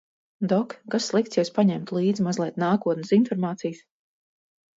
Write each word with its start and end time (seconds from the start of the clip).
Dok, 0.51 0.71
kas 0.95 1.09
slikts, 1.11 1.37
ja 1.39 1.43
es 1.47 1.51
paņemtu 1.57 1.97
līdzi 1.99 2.25
mazliet 2.29 2.59
nākotnes 2.65 3.15
informācijas? 3.19 3.85